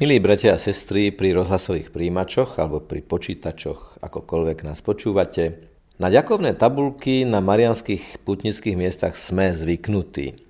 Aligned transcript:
Milí 0.00 0.16
bratia 0.16 0.56
a 0.56 0.62
sestry, 0.64 1.12
pri 1.12 1.36
rozhlasových 1.36 1.92
príjimačoch 1.92 2.56
alebo 2.56 2.80
pri 2.80 3.04
počítačoch, 3.04 4.00
akokoľvek 4.00 4.64
nás 4.64 4.80
počúvate, 4.80 5.68
na 6.00 6.08
ďakovné 6.08 6.56
tabulky 6.56 7.28
na 7.28 7.44
marianských 7.44 8.24
putnických 8.24 8.80
miestach 8.80 9.20
sme 9.20 9.52
zvyknutí. 9.52 10.40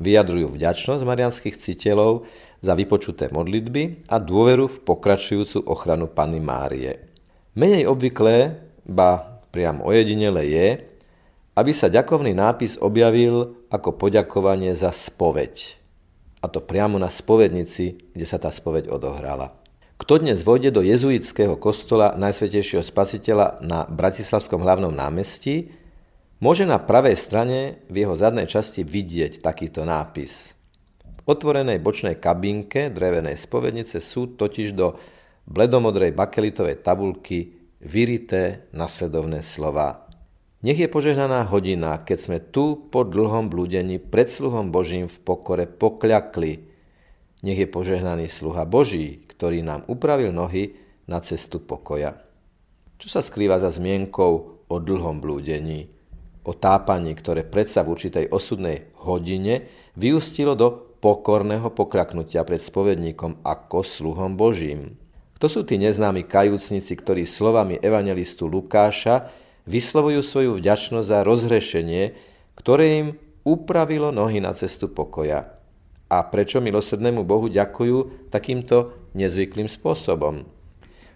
Vyjadrujú 0.00 0.56
vďačnosť 0.56 1.04
marianských 1.04 1.52
citeľov 1.52 2.24
za 2.64 2.72
vypočuté 2.72 3.28
modlitby 3.28 4.08
a 4.08 4.16
dôveru 4.16 4.72
v 4.72 4.78
pokračujúcu 4.88 5.68
ochranu 5.68 6.08
Panny 6.08 6.40
Márie. 6.40 7.04
Menej 7.60 7.84
obvyklé, 7.84 8.56
ba 8.88 9.36
priam 9.52 9.84
ojedinele 9.84 10.48
je, 10.48 10.68
aby 11.52 11.76
sa 11.76 11.92
ďakovný 11.92 12.32
nápis 12.32 12.80
objavil 12.80 13.68
ako 13.68 14.00
poďakovanie 14.00 14.72
za 14.72 14.96
spoveď 14.96 15.83
a 16.44 16.46
to 16.52 16.60
priamo 16.60 17.00
na 17.00 17.08
spovednici, 17.08 18.12
kde 18.12 18.26
sa 18.28 18.36
tá 18.36 18.52
spoveď 18.52 18.92
odohrala. 18.92 19.56
Kto 19.96 20.20
dnes 20.20 20.44
vojde 20.44 20.68
do 20.68 20.84
jezuitského 20.84 21.56
kostola 21.56 22.12
Najsvetejšieho 22.20 22.84
spasiteľa 22.84 23.64
na 23.64 23.88
Bratislavskom 23.88 24.60
hlavnom 24.60 24.92
námestí, 24.92 25.72
môže 26.44 26.68
na 26.68 26.76
pravej 26.76 27.16
strane 27.16 27.80
v 27.88 28.04
jeho 28.04 28.12
zadnej 28.12 28.44
časti 28.44 28.84
vidieť 28.84 29.40
takýto 29.40 29.88
nápis. 29.88 30.52
V 31.00 31.20
otvorenej 31.24 31.80
bočnej 31.80 32.20
kabinke 32.20 32.92
drevenej 32.92 33.40
spovednice 33.40 34.04
sú 34.04 34.36
totiž 34.36 34.76
do 34.76 35.00
bledomodrej 35.48 36.12
bakelitovej 36.12 36.84
tabulky 36.84 37.56
vyrité 37.80 38.68
nasledovné 38.76 39.40
slova. 39.40 40.03
Nech 40.64 40.80
je 40.80 40.88
požehnaná 40.88 41.44
hodina, 41.52 42.00
keď 42.00 42.18
sme 42.18 42.38
tu 42.40 42.88
po 42.88 43.04
dlhom 43.04 43.52
blúdení 43.52 44.00
pred 44.00 44.32
sluhom 44.32 44.72
Božím 44.72 45.12
v 45.12 45.16
pokore 45.20 45.68
pokľakli. 45.68 46.52
Nech 47.44 47.58
je 47.60 47.68
požehnaný 47.68 48.32
sluha 48.32 48.64
Boží, 48.64 49.28
ktorý 49.28 49.60
nám 49.60 49.84
upravil 49.92 50.32
nohy 50.32 50.72
na 51.04 51.20
cestu 51.20 51.60
pokoja. 51.60 52.16
Čo 52.96 53.12
sa 53.12 53.20
skrýva 53.20 53.60
za 53.60 53.76
zmienkou 53.76 54.32
o 54.64 54.76
dlhom 54.80 55.20
blúdení? 55.20 55.92
O 56.48 56.56
tápaní, 56.56 57.12
ktoré 57.12 57.44
predsa 57.44 57.84
v 57.84 57.92
určitej 57.92 58.32
osudnej 58.32 58.88
hodine 59.04 59.68
vyústilo 60.00 60.56
do 60.56 60.96
pokorného 61.04 61.76
pokľaknutia 61.76 62.40
pred 62.48 62.64
spovedníkom 62.64 63.44
ako 63.44 63.84
sluhom 63.84 64.40
Božím. 64.40 64.96
Kto 65.36 65.44
sú 65.44 65.60
tí 65.68 65.76
neznámi 65.76 66.24
kajúcnici, 66.24 66.96
ktorí 66.96 67.28
slovami 67.28 67.76
evangelistu 67.84 68.48
Lukáša 68.48 69.43
vyslovujú 69.64 70.20
svoju 70.20 70.52
vďačnosť 70.60 71.06
za 71.08 71.20
rozhrešenie, 71.24 72.16
ktoré 72.56 72.84
im 73.00 73.08
upravilo 73.44 74.08
nohy 74.12 74.40
na 74.40 74.56
cestu 74.56 74.88
pokoja. 74.88 75.52
A 76.08 76.22
prečo 76.24 76.60
milosrdnému 76.60 77.24
Bohu 77.24 77.48
ďakujú 77.48 78.28
takýmto 78.30 78.94
nezvyklým 79.16 79.66
spôsobom? 79.66 80.46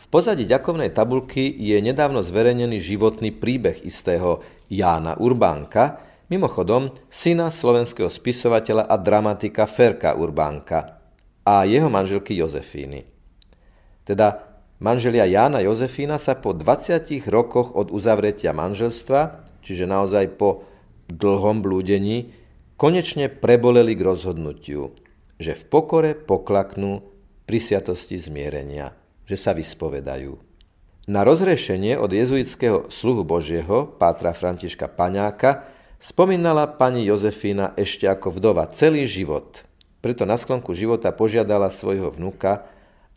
V 0.00 0.04
pozadí 0.08 0.48
ďakovnej 0.48 0.96
tabulky 0.96 1.52
je 1.52 1.76
nedávno 1.84 2.24
zverejnený 2.24 2.80
životný 2.80 3.36
príbeh 3.36 3.84
istého 3.84 4.40
Jána 4.72 5.20
Urbánka, 5.20 6.00
mimochodom 6.32 6.96
syna 7.12 7.52
slovenského 7.52 8.08
spisovateľa 8.08 8.88
a 8.88 8.96
dramatika 8.96 9.68
Ferka 9.68 10.16
Urbánka 10.16 11.00
a 11.44 11.68
jeho 11.68 11.92
manželky 11.92 12.32
Jozefíny. 12.38 13.04
Teda 14.08 14.49
Manželia 14.80 15.28
Jána 15.28 15.60
Jozefína 15.60 16.16
sa 16.16 16.32
po 16.32 16.56
20 16.56 17.04
rokoch 17.28 17.76
od 17.76 17.92
uzavretia 17.92 18.56
manželstva, 18.56 19.44
čiže 19.60 19.84
naozaj 19.84 20.40
po 20.40 20.64
dlhom 21.12 21.60
blúdení, 21.60 22.32
konečne 22.80 23.28
preboleli 23.28 23.92
k 23.92 24.00
rozhodnutiu, 24.00 24.96
že 25.36 25.52
v 25.52 25.62
pokore 25.68 26.16
poklaknú 26.16 27.04
pri 27.44 27.60
sviatosti 27.60 28.16
zmierenia, 28.16 28.96
že 29.28 29.36
sa 29.36 29.52
vyspovedajú. 29.52 30.40
Na 31.12 31.28
rozrešenie 31.28 32.00
od 32.00 32.16
jezuitského 32.16 32.88
sluhu 32.88 33.20
Božieho, 33.20 33.84
pátra 33.84 34.32
Františka 34.32 34.88
Paňáka, 34.88 35.68
spomínala 36.00 36.64
pani 36.64 37.04
Jozefína 37.04 37.76
ešte 37.76 38.08
ako 38.08 38.32
vdova 38.32 38.64
celý 38.72 39.04
život. 39.04 39.60
Preto 40.00 40.24
na 40.24 40.40
sklonku 40.40 40.72
života 40.72 41.12
požiadala 41.12 41.68
svojho 41.68 42.08
vnuka, 42.16 42.64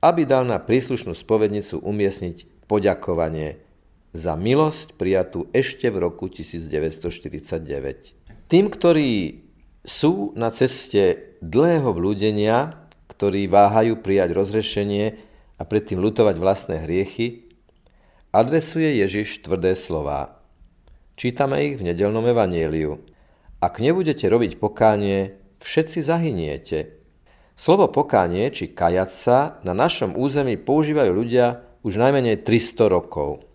aby 0.04 0.28
dal 0.28 0.44
na 0.44 0.60
príslušnú 0.60 1.16
spovednicu 1.16 1.80
umiestniť 1.80 2.68
poďakovanie 2.68 3.64
za 4.12 4.36
milosť 4.36 5.00
prijatú 5.00 5.48
ešte 5.56 5.88
v 5.88 6.04
roku 6.04 6.28
1949. 6.28 8.52
Tým, 8.52 8.66
ktorí 8.68 9.40
sú 9.88 10.36
na 10.36 10.52
ceste 10.52 11.40
dlhého 11.40 11.96
blúdenia, 11.96 12.84
ktorí 13.08 13.48
váhajú 13.48 14.04
prijať 14.04 14.36
rozrešenie 14.36 15.16
a 15.56 15.64
predtým 15.64 16.04
lutovať 16.04 16.36
vlastné 16.36 16.84
hriechy, 16.84 17.48
adresuje 18.36 19.00
Ježiš 19.00 19.48
tvrdé 19.48 19.80
slová. 19.80 20.44
Čítame 21.16 21.72
ich 21.72 21.80
v 21.80 21.94
nedelnom 21.94 22.26
evanieliu. 22.28 23.00
Ak 23.64 23.80
nebudete 23.80 24.28
robiť 24.28 24.60
pokánie, 24.60 25.40
všetci 25.64 26.04
zahyniete. 26.04 27.03
Slovo 27.54 27.86
pokánie 27.94 28.50
či 28.50 28.74
kajať 28.74 29.10
sa 29.14 29.38
na 29.62 29.78
našom 29.78 30.18
území 30.18 30.58
používajú 30.58 31.12
ľudia 31.14 31.62
už 31.86 32.02
najmenej 32.02 32.42
300 32.42 32.90
rokov. 32.90 33.46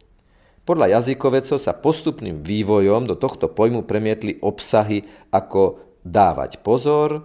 Podľa 0.62 1.00
jazykovecov 1.00 1.58
sa 1.58 1.72
postupným 1.72 2.44
vývojom 2.44 3.08
do 3.08 3.16
tohto 3.16 3.48
pojmu 3.48 3.88
premietli 3.88 4.36
obsahy 4.38 5.02
ako 5.32 5.80
dávať 6.04 6.60
pozor, 6.60 7.24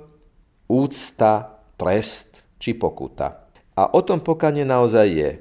úcta, 0.72 1.62
trest 1.76 2.40
či 2.58 2.74
pokuta. 2.74 3.46
A 3.76 3.92
o 3.92 4.00
tom 4.02 4.24
pokánie 4.24 4.64
naozaj 4.64 5.08
je. 5.12 5.32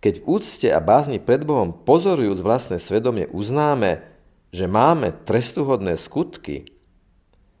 Keď 0.00 0.14
v 0.22 0.28
úcte 0.28 0.68
a 0.70 0.78
bázni 0.78 1.18
pred 1.18 1.42
Bohom 1.42 1.74
pozorujúc 1.74 2.38
vlastné 2.38 2.78
svedomie 2.78 3.26
uznáme, 3.32 4.06
že 4.54 4.70
máme 4.70 5.10
trestuhodné 5.26 5.98
skutky, 5.98 6.70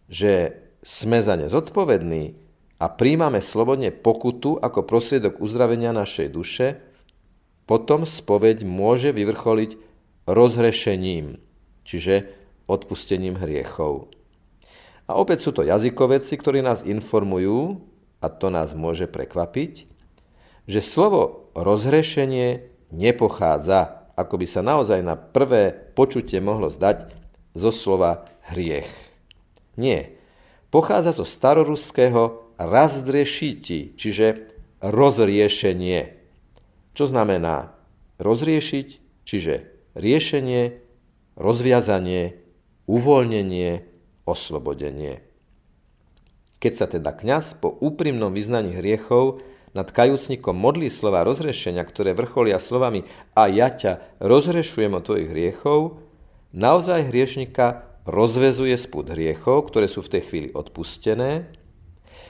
že 0.06 0.62
sme 0.86 1.18
za 1.18 1.34
ne 1.34 1.50
zodpovední, 1.50 2.45
a 2.76 2.86
príjmame 2.92 3.40
slobodne 3.40 3.88
pokutu 3.92 4.60
ako 4.60 4.84
prostriedok 4.84 5.40
uzdravenia 5.40 5.96
našej 5.96 6.28
duše, 6.28 6.66
potom 7.64 8.06
spoveď 8.06 8.62
môže 8.62 9.10
vyvrcholiť 9.10 9.70
rozhrešením, 10.28 11.40
čiže 11.82 12.30
odpustením 12.70 13.40
hriechov. 13.40 14.10
A 15.06 15.14
opäť 15.18 15.46
sú 15.46 15.50
to 15.54 15.62
jazykoveci, 15.62 16.34
ktorí 16.34 16.60
nás 16.62 16.82
informujú, 16.82 17.78
a 18.18 18.26
to 18.26 18.50
nás 18.50 18.74
môže 18.74 19.06
prekvapiť, 19.06 19.86
že 20.66 20.80
slovo 20.82 21.52
rozhrešenie 21.54 22.74
nepochádza, 22.90 24.10
ako 24.18 24.34
by 24.42 24.46
sa 24.50 24.62
naozaj 24.66 25.00
na 25.04 25.14
prvé 25.14 25.70
počutie 25.94 26.42
mohlo 26.42 26.72
zdať, 26.72 27.12
zo 27.56 27.72
slova 27.72 28.28
hriech. 28.52 28.88
Nie. 29.80 30.20
Pochádza 30.68 31.16
zo 31.16 31.24
staroruského 31.24 32.45
razdrešiti, 32.56 33.96
čiže 33.96 34.52
rozriešenie. 34.80 36.00
Čo 36.96 37.04
znamená 37.08 37.76
rozriešiť, 38.16 38.86
čiže 39.28 39.54
riešenie, 39.96 40.80
rozviazanie, 41.36 42.40
uvoľnenie, 42.88 43.84
oslobodenie. 44.24 45.20
Keď 46.56 46.72
sa 46.72 46.86
teda 46.88 47.12
kňaz 47.12 47.60
po 47.60 47.68
úprimnom 47.68 48.32
vyznaní 48.32 48.72
hriechov 48.72 49.44
nad 49.76 49.92
kajúcnikom 49.92 50.56
modlí 50.56 50.88
slova 50.88 51.20
rozrešenia, 51.28 51.84
ktoré 51.84 52.16
vrcholia 52.16 52.56
slovami 52.56 53.04
a 53.36 53.52
ja 53.52 53.68
ťa 53.68 54.16
rozrešujem 54.24 54.96
od 54.96 55.04
tvojich 55.04 55.28
hriechov, 55.28 56.00
naozaj 56.56 57.12
hriešnika 57.12 57.84
rozvezuje 58.08 58.72
spúd 58.80 59.12
hriechov, 59.12 59.68
ktoré 59.68 59.84
sú 59.84 60.00
v 60.00 60.16
tej 60.16 60.22
chvíli 60.24 60.48
odpustené 60.56 61.52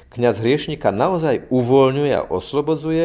Kňaz 0.06 0.38
hriešnika 0.38 0.94
naozaj 0.94 1.50
uvoľňuje 1.50 2.12
a 2.14 2.26
oslobodzuje, 2.30 3.04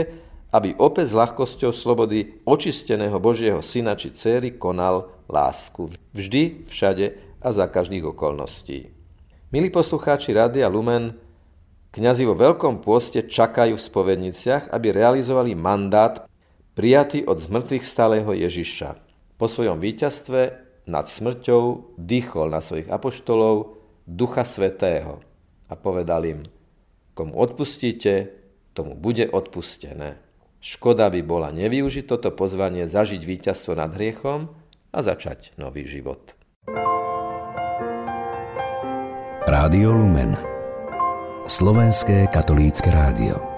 aby 0.51 0.75
opäť 0.77 1.11
s 1.11 1.17
ľahkosťou 1.17 1.71
slobody 1.71 2.43
očisteného 2.43 3.17
Božieho 3.17 3.63
syna 3.63 3.95
či 3.95 4.11
céry 4.11 4.53
konal 4.59 5.09
lásku. 5.31 5.89
Vždy, 6.11 6.67
všade 6.67 7.05
a 7.39 7.49
za 7.55 7.65
každých 7.71 8.11
okolností. 8.11 8.91
Milí 9.49 9.71
poslucháči 9.71 10.35
Rádia 10.35 10.67
Lumen, 10.67 11.15
kňazi 11.95 12.23
vo 12.27 12.35
veľkom 12.35 12.83
pôste 12.83 13.25
čakajú 13.25 13.79
v 13.79 13.87
spovedniciach, 13.91 14.69
aby 14.69 14.91
realizovali 14.91 15.55
mandát 15.55 16.27
prijatý 16.75 17.23
od 17.25 17.39
zmrtvých 17.39 17.83
stáleho 17.87 18.31
Ježiša. 18.31 18.99
Po 19.39 19.49
svojom 19.49 19.81
víťazstve 19.81 20.41
nad 20.85 21.07
smrťou 21.07 21.95
dýchol 21.97 22.51
na 22.51 22.61
svojich 22.61 22.91
apoštolov 22.91 23.79
Ducha 24.03 24.43
Svetého 24.43 25.23
a 25.71 25.73
povedal 25.73 26.27
im– 26.27 26.41
Komu 27.21 27.37
odpustíte, 27.37 28.33
tomu 28.73 28.97
bude 28.97 29.29
odpustené. 29.29 30.17
Škoda 30.57 31.05
by 31.05 31.21
bola 31.21 31.53
nevyužiť 31.53 32.09
toto 32.09 32.33
pozvanie 32.33 32.89
zažiť 32.89 33.21
víťazstvo 33.21 33.77
nad 33.77 33.93
hriechom 33.93 34.49
a 34.89 34.99
začať 35.05 35.53
nový 35.53 35.85
život. 35.85 36.33
Rádio 39.45 39.93
Lumen 39.93 40.33
Slovenské 41.45 42.25
katolícke 42.33 42.89
rádio 42.89 43.50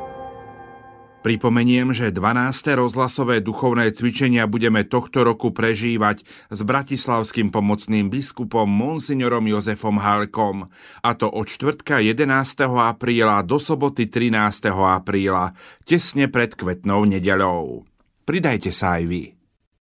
Pripomeniem, 1.24 1.96
že 1.96 2.12
12. 2.12 2.76
rozhlasové 2.76 3.40
duchovné 3.40 3.96
cvičenia 3.96 4.44
budeme 4.44 4.84
tohto 4.84 5.24
roku 5.24 5.56
prežívať 5.56 6.28
s 6.52 6.60
bratislavským 6.60 7.48
pomocným 7.48 8.12
biskupom 8.12 8.68
Monsignorom 8.68 9.48
Jozefom 9.48 10.04
Halkom, 10.04 10.68
a 11.00 11.10
to 11.16 11.32
od 11.32 11.48
čtvrtka 11.48 12.04
11. 12.04 12.28
apríla 12.68 13.40
do 13.48 13.56
soboty 13.56 14.12
13. 14.12 14.68
apríla, 14.76 15.56
tesne 15.88 16.28
pred 16.28 16.60
kvetnou 16.60 17.08
nedeľou. 17.08 17.88
Pridajte 18.28 18.76
sa 18.76 19.00
aj 19.00 19.04
vy. 19.08 19.43